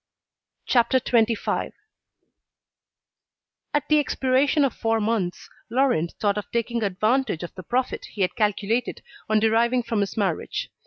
[0.65, 1.73] CHAPTER XXV
[3.71, 8.21] At the expiration of four months, Laurent thought of taking advantage of the profit he
[8.21, 10.71] had calculated on deriving from his marriage.